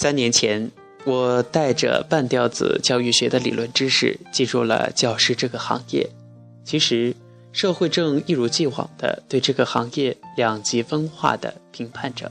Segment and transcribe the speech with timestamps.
[0.00, 0.70] 三年前，
[1.04, 6.08] 我带着半吊子教育学的理论知识进入了教师这个行业。
[6.62, 7.12] 其实，
[7.50, 12.30] 社会正一如既往地对这个行业两极分化的评判着：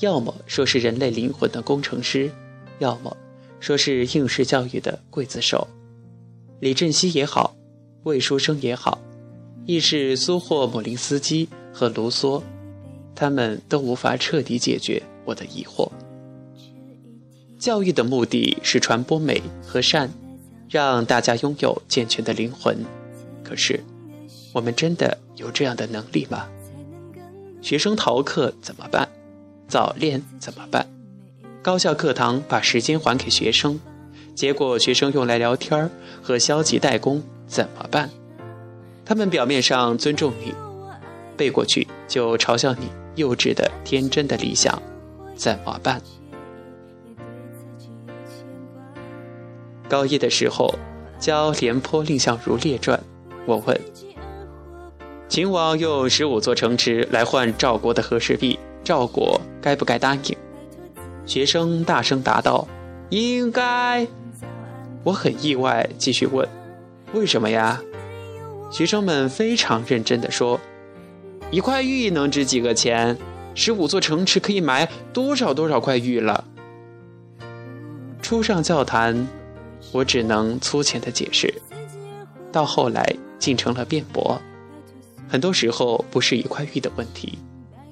[0.00, 2.30] 要么说是人类灵魂的工程师，
[2.78, 3.14] 要么
[3.60, 5.68] 说是应试教育的刽子手。
[6.58, 7.54] 李振西也好，
[8.04, 8.98] 魏书生也好，
[9.66, 12.42] 亦是苏霍姆林斯基和卢梭，
[13.14, 15.90] 他们都无法彻底解决我的疑惑。
[17.58, 20.08] 教育的目的是传播美和善，
[20.70, 22.76] 让大家拥有健全的灵魂。
[23.42, 23.82] 可是，
[24.52, 26.46] 我们真的有这样的能力吗？
[27.60, 29.08] 学生逃课怎么办？
[29.66, 30.86] 早恋怎么办？
[31.60, 33.80] 高校课堂把时间还给学生，
[34.36, 35.90] 结果学生用来聊天
[36.22, 38.08] 和消极怠工怎么办？
[39.04, 40.54] 他们表面上尊重你，
[41.36, 44.80] 背过去就嘲笑你幼稚的天真的理想，
[45.34, 46.00] 怎么办？
[49.88, 50.72] 高一的时候
[51.18, 52.98] 教《廉颇蔺相如列传》。
[53.46, 53.80] 我问：
[55.28, 60.36] 秦王用十五座城池来换赵国的和氏璧，赵国该不该答应？
[61.26, 62.66] 学生大声答道
[63.10, 64.06] ：“应该。”
[65.04, 66.46] 我很意外，继续问
[67.14, 67.80] ：“为什么呀？”
[68.70, 70.60] 学生们非常认真地说
[71.50, 73.16] ：“一块玉能值几个钱？
[73.54, 76.44] 十五座城池可以买多少多少块玉了？”
[78.20, 79.26] 初上教坛，
[79.92, 81.52] 我只能粗浅的解释。
[82.52, 83.16] 到后来。
[83.38, 84.36] 竟成了辩驳，
[85.28, 87.38] 很多时候不是一块玉的问题，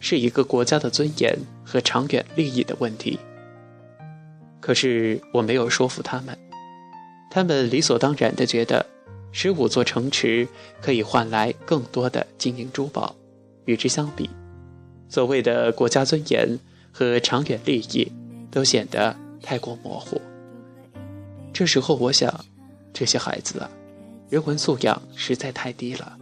[0.00, 3.20] 是一个国家的尊严和长远利益的问题。
[4.60, 6.36] 可是我没有说服他们，
[7.30, 8.84] 他们理所当然的觉得，
[9.30, 10.48] 十五座城池
[10.82, 13.14] 可以换来更多的金银珠宝。
[13.64, 14.28] 与之相比，
[15.08, 16.58] 所谓的国家尊严
[16.90, 18.10] 和长远利益
[18.50, 20.20] 都显得太过模糊。
[21.52, 22.32] 这时候，我想，
[22.92, 23.68] 这些孩子啊。
[24.30, 26.18] 人文素养实在太低了。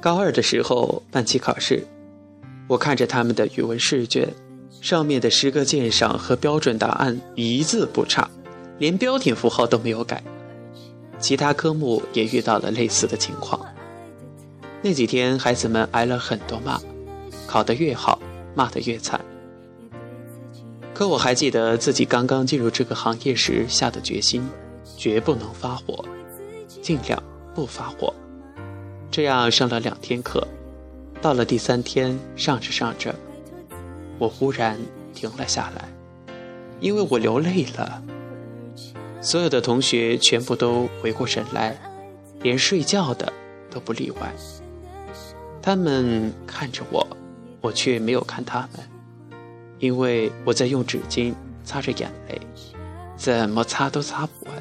[0.00, 1.86] 高二的时候办期考试，
[2.68, 4.26] 我看着他们的语文试卷，
[4.80, 8.30] 上面的诗歌鉴赏和标准答案一字不差，
[8.78, 10.22] 连标点符号都没有改。
[11.18, 13.60] 其他科目也遇到了类似的情况。
[14.82, 16.80] 那几天，孩子们挨了很多骂，
[17.46, 18.18] 考得越好。
[18.54, 19.20] 骂得越惨，
[20.92, 24.44] 可我还记得自己刚刚进入这个行业时下的决心，
[24.96, 26.04] 绝不能发火，
[26.82, 27.22] 尽量
[27.54, 28.12] 不发火。
[29.12, 30.44] 这样上了两天课，
[31.22, 33.14] 到了第三天上着上着，
[34.18, 34.76] 我忽然
[35.14, 35.88] 停了下来，
[36.80, 38.02] 因为我流泪了。
[39.20, 41.78] 所有的同学全部都回过神来，
[42.42, 43.32] 连睡觉的
[43.70, 44.34] 都不例外。
[45.62, 47.06] 他们看着我。
[47.60, 48.88] 我却没有看他们，
[49.80, 52.40] 因为我在用纸巾擦着眼泪，
[53.16, 54.54] 怎么擦都擦不完，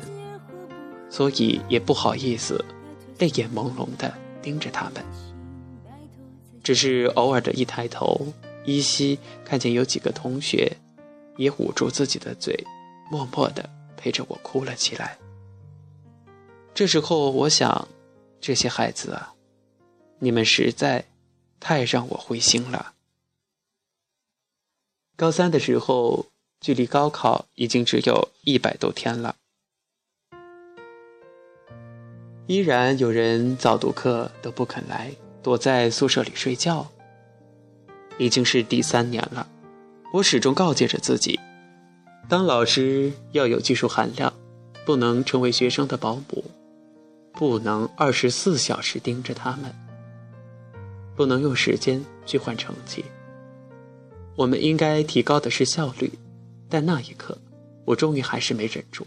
[1.07, 2.65] 所以也不好意思，
[3.19, 5.05] 泪眼朦胧地盯着他们。
[6.63, 8.33] 只是偶尔的一抬头，
[8.65, 10.75] 依稀看见有几个同学
[11.37, 12.65] 也捂住自己的嘴，
[13.11, 15.19] 默默地陪着我哭了起来。
[16.73, 17.87] 这时候，我想，
[18.41, 19.35] 这些孩子啊，
[20.19, 21.05] 你们实在……
[21.59, 22.93] 太让我灰心了。
[25.15, 26.27] 高三的时候，
[26.61, 29.35] 距离高考已经只有一百多天了，
[32.45, 36.87] 依然有人早读课都不肯来，躲在宿舍里睡觉。
[38.19, 39.49] 已经是第三年了，
[40.13, 41.39] 我始终告诫着自己，
[42.29, 44.31] 当老师要有技术含量，
[44.85, 46.45] 不能成为学生的保姆，
[47.33, 49.86] 不能二十四小时盯着他们。
[51.17, 53.03] 不能用时间去换成绩。
[54.35, 56.11] 我们应该提高的是效率，
[56.69, 57.35] 但那一刻，
[57.85, 59.05] 我终于还是没忍住。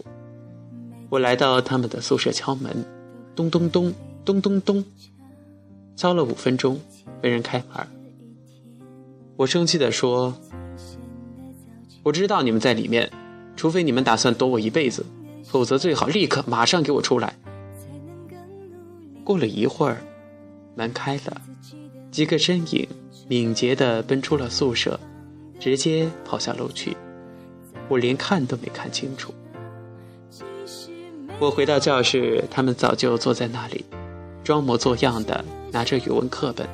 [1.09, 2.85] 我来到他们的宿舍敲门，
[3.33, 3.93] 咚咚咚，
[4.25, 4.83] 咚咚咚，
[5.95, 6.79] 敲了五分钟，
[7.23, 7.87] 没人开门。
[9.37, 10.35] 我生气地说
[12.03, 13.09] ：“我知道你们在里面，
[13.55, 15.05] 除非你们打算躲我一辈子，
[15.45, 17.37] 否则最好立刻马上给我出来。”
[19.23, 20.01] 过了一会儿，
[20.75, 21.41] 门开了。
[22.11, 22.85] 几个身影
[23.29, 24.99] 敏捷地奔出了宿舍，
[25.57, 26.95] 直接跑下楼去。
[27.87, 29.33] 我连看都没看清楚。
[31.39, 33.85] 我回到教室，他们早就坐在那里，
[34.43, 36.67] 装模作样的拿着语文课本，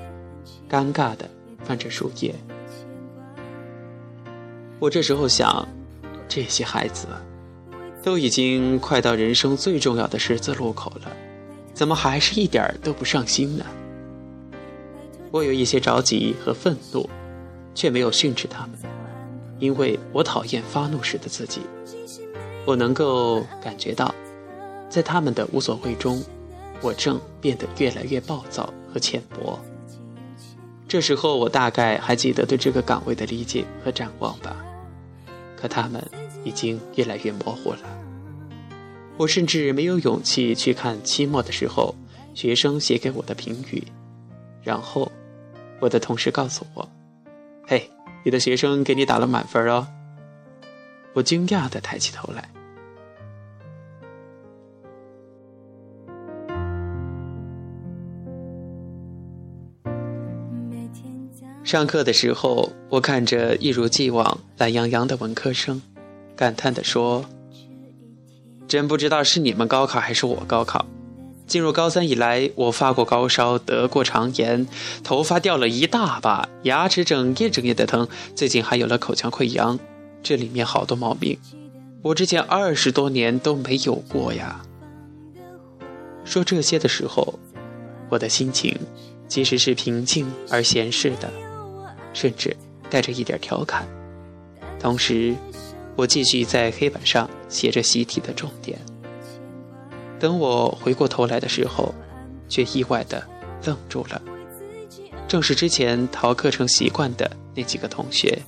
[0.67, 1.29] 尴尬的
[1.63, 2.33] 翻着书页。
[4.79, 5.67] 我这时候想，
[6.27, 7.07] 这些孩子
[8.03, 11.11] 都已经快到人生最重要的十字路口了，
[11.75, 13.65] 怎么还是一点儿都不上心呢？
[15.31, 17.09] 我有一些着急和愤怒，
[17.75, 18.79] 却没有训斥他们，
[19.59, 21.61] 因为我讨厌发怒时的自己。
[22.65, 24.13] 我能够感觉到，
[24.89, 26.23] 在他们的无所谓中，
[26.81, 29.59] 我正变得越来越暴躁和浅薄。
[30.87, 34.55] 这时候，我大概还记得对这个岗位的理解和展望吧，
[35.55, 36.01] 可他们
[36.43, 37.79] 已经越来越模糊了。
[39.17, 41.95] 我甚至没有勇气去看期末的时候
[42.33, 43.83] 学生写给我的评语，
[44.61, 45.11] 然后。
[45.79, 46.89] 我的同事告诉我
[47.67, 47.91] ：“嘿，
[48.25, 49.87] 你的学生给你打了满分哦。”
[51.13, 52.49] 我惊讶的抬起头来。
[61.63, 65.79] 上课的时候，我看着一如既往懒洋洋的文科生，
[66.35, 67.23] 感叹的说
[68.67, 70.83] ：“真不知道是你们高考还是我高考。”
[71.47, 74.67] 进入高三以来，我发过高烧，得过肠炎，
[75.01, 79.79] 头发掉了一大把，牙齿整夜整夜的疼，最近还有了口腔溃疡，
[80.21, 81.39] 这里面好多毛病，
[82.01, 84.61] 我之前二十多年都没有过呀。
[86.25, 87.39] 说这些的时候，
[88.09, 88.77] 我的心情
[89.29, 91.31] 其实是平静而闲适的，
[92.11, 92.53] 甚至
[92.89, 93.87] 带着一点调侃。
[94.81, 95.33] 同时，
[95.95, 98.77] 我继续在黑板上写着习题的重点。
[100.19, 101.93] 等我回过头来的时候，
[102.49, 103.23] 却意外的
[103.65, 104.21] 愣住了。
[105.27, 108.39] 正是之前逃课成习惯的那几个同学，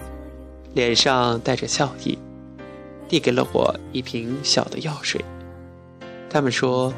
[0.73, 2.17] 脸上带着笑意，
[3.07, 5.23] 递给了我一瓶小的药水。
[6.29, 6.93] 他们说：“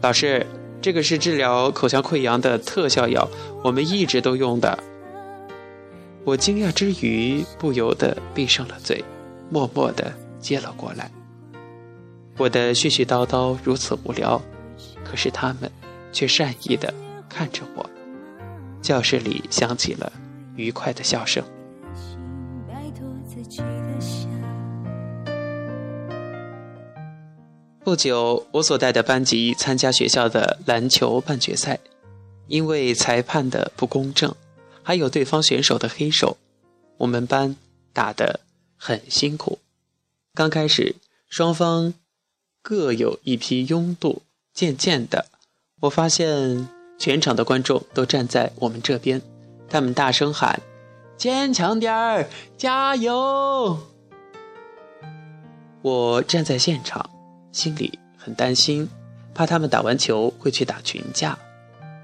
[0.00, 0.46] 老师，
[0.80, 3.28] 这个是治疗口腔溃疡的特效药，
[3.62, 4.78] 我们一直都用的。”
[6.24, 9.04] 我惊讶之余，不由得闭上了嘴，
[9.50, 11.10] 默默的接了过来。
[12.38, 14.40] 我的絮絮叨叨如此无聊，
[15.04, 15.68] 可是他们
[16.12, 16.94] 却善意的
[17.28, 17.90] 看着我。
[18.80, 20.12] 教室里响起了
[20.54, 21.42] 愉快的笑声。
[27.82, 31.80] 不久，我所带的班级参加学校的篮球半决赛，
[32.46, 34.32] 因为裁判的不公正，
[34.84, 36.36] 还有对方选手的黑手，
[36.98, 37.56] 我们班
[37.92, 38.38] 打得
[38.76, 39.58] 很辛苦。
[40.34, 40.94] 刚开始，
[41.28, 41.94] 双方。
[42.68, 44.20] 各有一批拥堵，
[44.52, 45.24] 渐渐的，
[45.80, 46.68] 我发现
[46.98, 49.22] 全场的观众都站在我们这边，
[49.70, 50.60] 他们大声喊
[51.16, 52.28] ：“坚强点儿，
[52.58, 53.78] 加油！”
[55.80, 57.08] 我站在现场，
[57.52, 58.86] 心里很担心，
[59.32, 61.38] 怕他们打完球会去打群架，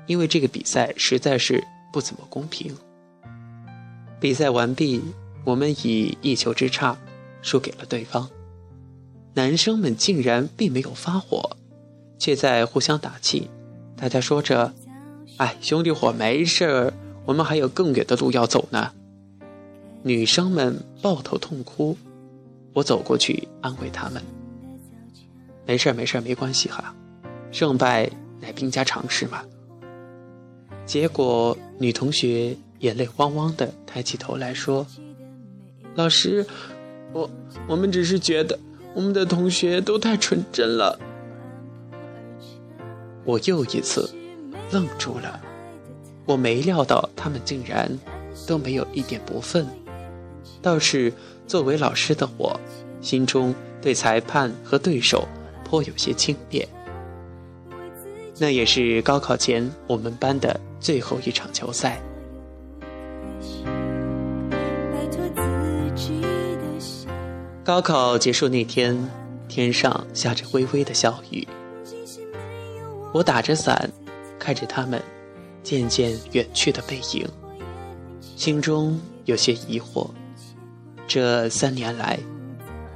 [0.06, 1.62] 因为这个比赛实在是
[1.92, 2.74] 不怎么公平。
[4.18, 5.02] 比赛完毕，
[5.44, 6.96] 我们以一球之差
[7.42, 8.30] 输给了对方。
[9.34, 11.56] 男生们竟然并没有发火，
[12.18, 13.50] 却在互相打气。
[13.96, 14.72] 大家说着
[15.38, 16.92] ：“哎，兄弟伙，没事儿，
[17.24, 18.92] 我们还有更远的路要走呢。”
[20.04, 21.96] 女生们抱头痛哭。
[22.74, 24.22] 我走过去安慰他们
[25.66, 26.94] ：“没事儿，没事儿，没关系哈，
[27.50, 28.10] 胜败
[28.40, 29.44] 乃兵家常事嘛。”
[30.86, 34.86] 结果女同学眼泪汪汪的抬起头来说
[35.94, 36.44] ：“老师，
[37.12, 37.30] 我
[37.68, 38.56] 我们只是觉得……”
[38.94, 40.98] 我们的同学都太纯真了，
[43.24, 44.08] 我又一次
[44.70, 45.40] 愣住了。
[46.26, 47.90] 我没料到他们竟然
[48.46, 49.66] 都没有一点不忿，
[50.62, 51.12] 倒是
[51.46, 52.58] 作为老师的我，
[53.00, 55.26] 心中对裁判和对手
[55.64, 56.64] 颇有些轻蔑。
[58.38, 62.00] 那也是高考前我们班的最后一场球赛。
[67.64, 68.94] 高考结束那天，
[69.48, 71.48] 天上下着微微的小雨。
[73.10, 73.90] 我打着伞，
[74.38, 75.02] 看着他们
[75.62, 77.26] 渐渐远去的背影，
[78.36, 80.10] 心中有些疑惑：
[81.08, 82.18] 这三年来，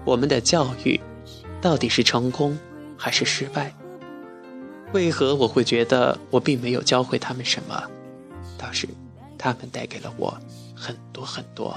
[0.05, 1.01] 我们的教育
[1.63, 2.59] 到底是成功
[2.95, 3.75] 还是失败？
[4.93, 7.83] 为何我会觉得我并没有教会他们什么？
[8.59, 8.87] 倒是
[9.39, 10.39] 他们带给了我
[10.75, 11.75] 很多很多。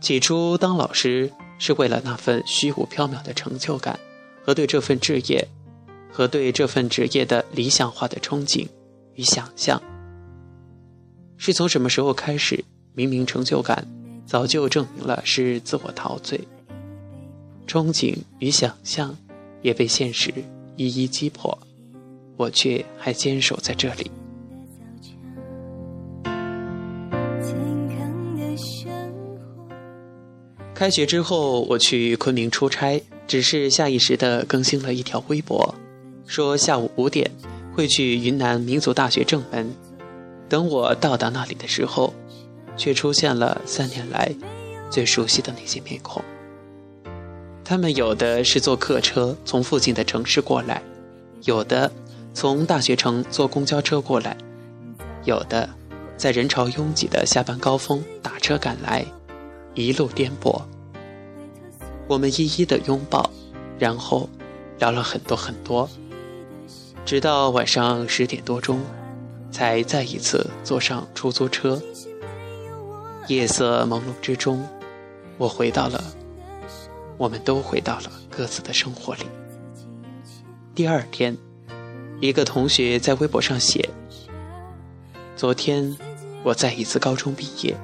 [0.00, 3.98] 起初当老师是为了那份虚无缥缈的成就感，
[4.44, 5.46] 和对这份职业，
[6.10, 8.66] 和对这份职业的理想化的憧憬
[9.14, 9.82] 与想象。
[11.36, 12.64] 是从什么时候开始，
[12.94, 13.86] 明明成就感
[14.24, 16.40] 早就证明了是自我陶醉，
[17.66, 19.16] 憧憬与想象
[19.62, 20.32] 也被现实
[20.76, 21.58] 一一击破，
[22.36, 24.10] 我却还坚守在这里。
[30.78, 35.74] 开学之后，我去昆明出差，只是下意识地更新了一条微博。
[36.24, 37.28] 说下午五点
[37.74, 39.74] 会去云南民族大学正门。
[40.48, 42.14] 等我到达那里的时候，
[42.76, 44.32] 却出现了三年来
[44.88, 46.22] 最熟悉的那些面孔。
[47.64, 50.80] 他们有的是坐客车从附近的城市过来，
[51.42, 51.90] 有的
[52.32, 54.36] 从大学城坐公交车过来，
[55.24, 55.68] 有的
[56.16, 59.04] 在人潮拥挤的下班高峰打车赶来，
[59.78, 60.60] 一路颠簸。
[62.08, 63.30] 我们一一的拥抱，
[63.78, 64.28] 然后
[64.78, 65.88] 聊了很多很多，
[67.04, 68.80] 直到晚上十点多钟，
[69.52, 71.80] 才再一次坐上出租车。
[73.28, 74.66] 夜色朦胧之中，
[75.36, 76.02] 我回到了。
[77.16, 79.22] 我们都回到了各自的生活里。
[80.74, 81.36] 第二天，
[82.20, 83.88] 一个同学在微博上写
[85.36, 85.96] ：“昨天
[86.44, 87.76] 我再一次高中毕业。”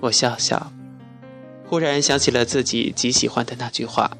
[0.00, 0.72] 我笑笑，
[1.66, 4.16] 忽然想起了自己极喜欢的那句话：“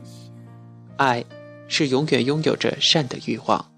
[0.98, 1.24] 爱
[1.68, 3.72] 是永远拥有着善的欲望。”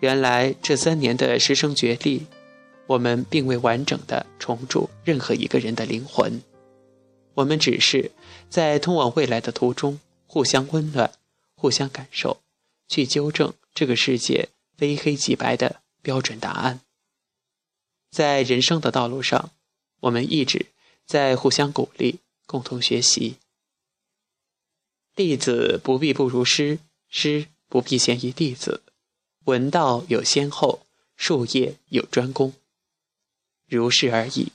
[0.00, 2.26] 原来这三年的师生决力，
[2.88, 6.42] 我们并未完整的重铸任何一个人的灵魂。
[7.34, 8.10] 我们只是
[8.48, 11.12] 在通往未来的途中互相温暖，
[11.54, 12.38] 互相感受，
[12.88, 16.80] 去纠正这个世界非黑即白的标准答案。
[18.10, 19.50] 在人生的道路上，
[20.00, 20.66] 我们一直
[21.10, 23.34] 在互相鼓励，共同学习。
[25.16, 28.84] 弟子不必不如师，师不必先于弟子。
[29.46, 30.86] 闻道有先后，
[31.16, 32.54] 术业有专攻，
[33.66, 34.52] 如是而已。